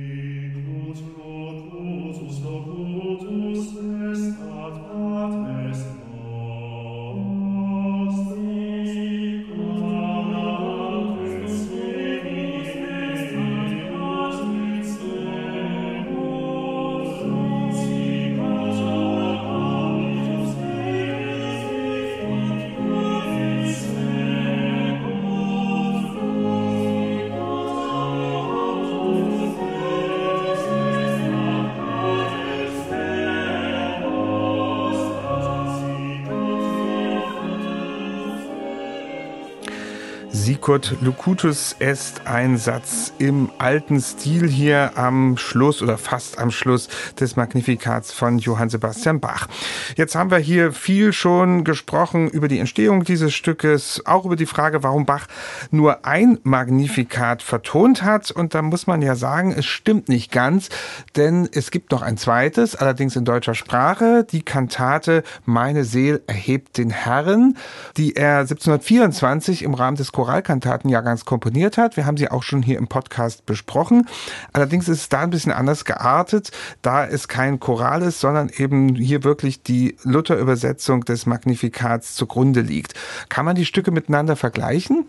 Sicut 40.31 40.95
Locutus 41.01 41.75
est 41.79 42.27
ein 42.27 42.57
Satz 42.57 43.13
im 43.17 43.49
alten 43.57 43.99
Stil 43.99 44.47
hier 44.47 44.91
am 44.95 45.37
Schluss 45.37 45.81
oder 45.81 45.97
fast 45.97 46.37
am 46.37 46.51
Schluss 46.51 46.87
des 47.19 47.35
Magnifikats 47.35 48.11
von 48.11 48.37
Johann 48.37 48.69
Sebastian 48.69 49.19
Bach. 49.19 49.47
Jetzt 49.95 50.13
haben 50.13 50.29
wir 50.29 50.37
hier 50.37 50.71
viel 50.71 51.13
schon 51.13 51.63
gesprochen 51.63 52.29
über 52.29 52.47
die 52.47 52.59
Entstehung 52.59 53.03
dieses 53.03 53.33
Stückes, 53.33 54.03
auch 54.05 54.25
über 54.25 54.35
die 54.35 54.45
Frage, 54.45 54.83
warum 54.83 55.07
Bach 55.07 55.25
nur 55.71 56.05
ein 56.05 56.37
Magnifikat 56.43 57.41
vertont 57.41 58.03
hat. 58.03 58.29
Und 58.29 58.53
da 58.53 58.61
muss 58.61 58.85
man 58.85 59.01
ja 59.01 59.15
sagen, 59.15 59.51
es 59.51 59.65
stimmt 59.65 60.09
nicht 60.09 60.31
ganz, 60.31 60.69
denn 61.15 61.49
es 61.51 61.71
gibt 61.71 61.91
noch 61.91 62.03
ein 62.03 62.17
zweites, 62.17 62.75
allerdings 62.75 63.15
in 63.15 63.25
deutscher 63.25 63.55
Sprache, 63.55 64.27
die 64.29 64.43
Kantate 64.43 65.23
Meine 65.45 65.85
Seel 65.85 66.21
erhebt 66.27 66.77
den 66.77 66.91
Herren, 66.91 67.57
die 67.97 68.15
er 68.15 68.39
1724 68.39 69.63
im 69.63 69.73
Rahmen 69.73 69.97
des 69.97 70.11
Choralkantatenjahrgangs 70.19 71.23
komponiert 71.23 71.77
hat. 71.77 71.95
Wir 71.95 72.05
haben 72.05 72.17
sie 72.17 72.29
auch 72.29 72.43
schon 72.43 72.61
hier 72.61 72.77
im 72.77 72.89
Podcast 72.89 73.45
besprochen. 73.45 74.05
Allerdings 74.51 74.89
ist 74.89 75.01
es 75.01 75.07
da 75.07 75.21
ein 75.21 75.29
bisschen 75.29 75.53
anders 75.53 75.85
geartet, 75.85 76.51
da 76.81 77.05
es 77.05 77.29
kein 77.29 77.61
Choral 77.61 78.01
ist, 78.01 78.19
sondern 78.19 78.49
eben 78.49 78.95
hier 78.95 79.23
wirklich 79.23 79.63
die 79.63 79.95
Luther-Übersetzung 80.03 81.05
des 81.05 81.25
Magnifikats 81.25 82.15
zugrunde 82.15 82.59
liegt. 82.59 82.95
Kann 83.29 83.45
man 83.45 83.55
die 83.55 83.63
Stücke 83.63 83.91
miteinander 83.91 84.35
vergleichen? 84.35 85.05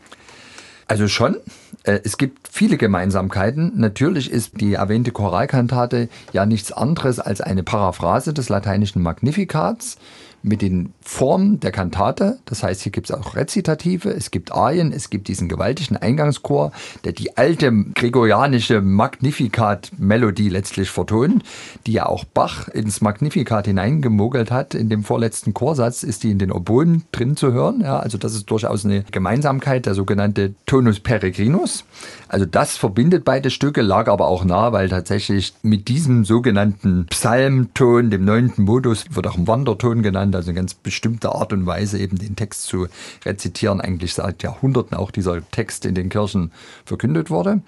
Also 0.86 1.08
schon. 1.08 1.38
Äh, 1.82 1.98
es 2.04 2.16
gibt 2.16 2.48
viele 2.48 2.76
Gemeinsamkeiten. 2.76 3.72
Natürlich 3.74 4.30
ist 4.30 4.60
die 4.60 4.74
erwähnte 4.74 5.10
Choralkantate 5.10 6.08
ja 6.32 6.46
nichts 6.46 6.70
anderes 6.70 7.18
als 7.18 7.40
eine 7.40 7.64
Paraphrase 7.64 8.32
des 8.32 8.48
lateinischen 8.48 9.02
Magnifikats 9.02 9.98
mit 10.42 10.62
den 10.62 10.92
Formen 11.02 11.60
der 11.60 11.72
Kantate. 11.72 12.38
Das 12.44 12.62
heißt, 12.62 12.82
hier 12.82 12.92
gibt 12.92 13.10
es 13.10 13.16
auch 13.16 13.34
Rezitative, 13.34 14.10
es 14.10 14.30
gibt 14.30 14.52
Arien, 14.52 14.92
es 14.92 15.10
gibt 15.10 15.28
diesen 15.28 15.48
gewaltigen 15.48 15.96
Eingangschor, 15.96 16.72
der 17.04 17.12
die 17.12 17.36
alte 17.36 17.72
gregorianische 17.94 18.80
Magnificat-Melodie 18.80 20.48
letztlich 20.48 20.90
vertont, 20.90 21.42
die 21.86 21.92
ja 21.92 22.06
auch 22.06 22.24
Bach 22.24 22.68
ins 22.68 23.00
Magnificat 23.00 23.66
hineingemogelt 23.66 24.50
hat. 24.50 24.74
In 24.74 24.88
dem 24.88 25.04
vorletzten 25.04 25.54
Chorsatz 25.54 26.02
ist 26.02 26.22
die 26.22 26.30
in 26.30 26.38
den 26.38 26.52
Oboen 26.52 27.02
drin 27.12 27.36
zu 27.36 27.52
hören. 27.52 27.80
Ja, 27.80 27.98
also 27.98 28.18
das 28.18 28.34
ist 28.34 28.50
durchaus 28.50 28.84
eine 28.84 29.04
Gemeinsamkeit, 29.10 29.86
der 29.86 29.94
sogenannte 29.94 30.54
Tonus 30.66 31.00
peregrinus. 31.00 31.84
Also 32.28 32.46
das 32.46 32.76
verbindet 32.76 33.24
beide 33.24 33.50
Stücke, 33.50 33.82
lag 33.82 34.08
aber 34.08 34.28
auch 34.28 34.44
nah, 34.44 34.72
weil 34.72 34.88
tatsächlich 34.88 35.54
mit 35.62 35.88
diesem 35.88 36.24
sogenannten 36.24 37.06
Psalmton, 37.06 38.10
dem 38.10 38.24
neunten 38.24 38.64
Modus, 38.64 39.04
wird 39.10 39.26
auch 39.26 39.36
ein 39.36 39.46
Wanderton 39.46 40.02
genannt, 40.02 40.29
also 40.34 40.50
eine 40.50 40.56
ganz 40.56 40.74
bestimmte 40.74 41.34
Art 41.34 41.52
und 41.52 41.66
Weise 41.66 41.98
eben 41.98 42.18
den 42.18 42.36
Text 42.36 42.64
zu 42.64 42.88
rezitieren. 43.24 43.80
Eigentlich 43.80 44.14
seit 44.14 44.42
Jahrhunderten 44.42 44.96
auch 44.96 45.10
dieser 45.10 45.48
Text 45.50 45.84
in 45.84 45.94
den 45.94 46.08
Kirchen 46.08 46.52
verkündet 46.84 47.30
wurde. 47.30 47.62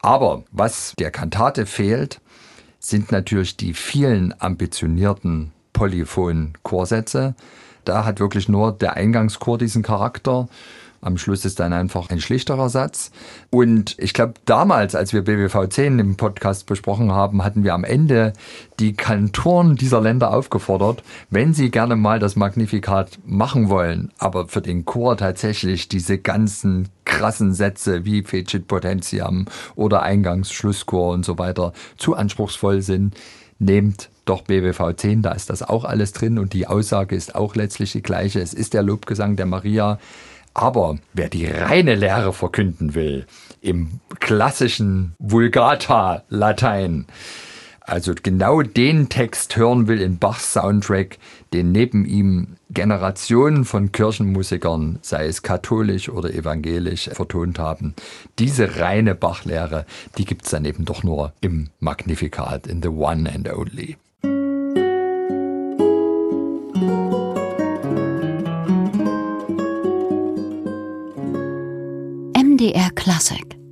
Aber 0.00 0.44
was 0.50 0.94
der 0.98 1.10
Kantate 1.10 1.66
fehlt, 1.66 2.20
sind 2.78 3.12
natürlich 3.12 3.56
die 3.56 3.72
vielen 3.72 4.34
ambitionierten 4.38 5.52
polyphonen 5.72 6.52
Chorsätze. 6.62 7.34
Da 7.84 8.04
hat 8.04 8.20
wirklich 8.20 8.48
nur 8.48 8.72
der 8.72 8.94
Eingangschor 8.94 9.58
diesen 9.58 9.82
Charakter. 9.82 10.48
Am 11.04 11.18
Schluss 11.18 11.44
ist 11.44 11.60
dann 11.60 11.74
einfach 11.74 12.08
ein 12.08 12.18
schlichterer 12.18 12.70
Satz. 12.70 13.10
Und 13.50 13.94
ich 13.98 14.14
glaube, 14.14 14.34
damals, 14.46 14.94
als 14.94 15.12
wir 15.12 15.22
BWV 15.22 15.68
10 15.68 15.98
im 15.98 16.16
Podcast 16.16 16.64
besprochen 16.64 17.12
haben, 17.12 17.44
hatten 17.44 17.62
wir 17.62 17.74
am 17.74 17.84
Ende 17.84 18.32
die 18.80 18.94
Kantoren 18.94 19.76
dieser 19.76 20.00
Länder 20.00 20.32
aufgefordert, 20.32 21.02
wenn 21.28 21.52
sie 21.52 21.70
gerne 21.70 21.94
mal 21.94 22.18
das 22.18 22.36
Magnifikat 22.36 23.18
machen 23.26 23.68
wollen, 23.68 24.12
aber 24.18 24.48
für 24.48 24.62
den 24.62 24.86
Chor 24.86 25.18
tatsächlich 25.18 25.88
diese 25.88 26.16
ganzen 26.16 26.88
krassen 27.04 27.52
Sätze 27.52 28.06
wie 28.06 28.22
Fecit 28.22 28.66
Potentiam 28.66 29.44
oder 29.76 30.02
Eingangs, 30.02 30.52
Schlusschor 30.52 31.12
und 31.12 31.26
so 31.26 31.38
weiter 31.38 31.74
zu 31.98 32.14
anspruchsvoll 32.14 32.80
sind, 32.80 33.14
nehmt 33.58 34.08
doch 34.24 34.42
BWV 34.42 34.96
10, 34.96 35.20
da 35.20 35.32
ist 35.32 35.50
das 35.50 35.62
auch 35.62 35.84
alles 35.84 36.12
drin 36.12 36.38
und 36.38 36.54
die 36.54 36.66
Aussage 36.66 37.14
ist 37.14 37.34
auch 37.34 37.54
letztlich 37.54 37.92
die 37.92 38.02
gleiche. 38.02 38.40
Es 38.40 38.54
ist 38.54 38.72
der 38.72 38.82
Lobgesang 38.82 39.36
der 39.36 39.46
Maria. 39.46 39.98
Aber 40.54 40.98
wer 41.12 41.28
die 41.28 41.46
reine 41.46 41.96
Lehre 41.96 42.32
verkünden 42.32 42.94
will, 42.94 43.26
im 43.60 44.00
klassischen 44.20 45.14
Vulgata-Latein, 45.18 47.06
also 47.80 48.14
genau 48.22 48.62
den 48.62 49.08
Text 49.08 49.56
hören 49.56 49.88
will 49.88 50.00
in 50.00 50.18
Bachs 50.18 50.54
Soundtrack, 50.54 51.18
den 51.52 51.72
neben 51.72 52.06
ihm 52.06 52.56
Generationen 52.70 53.64
von 53.64 53.92
Kirchenmusikern, 53.92 55.00
sei 55.02 55.26
es 55.26 55.42
katholisch 55.42 56.08
oder 56.08 56.32
evangelisch, 56.32 57.10
vertont 57.12 57.58
haben. 57.58 57.94
Diese 58.38 58.78
reine 58.78 59.14
Bachlehre, 59.14 59.84
die 60.16 60.24
gibt's 60.24 60.50
dann 60.50 60.64
eben 60.64 60.84
doch 60.84 61.02
nur 61.02 61.34
im 61.40 61.68
Magnificat, 61.80 62.66
in 62.66 62.80
the 62.80 62.88
one 62.88 63.30
and 63.30 63.52
only. 63.52 63.98
MDR 72.64 72.94
Classic 72.96 73.63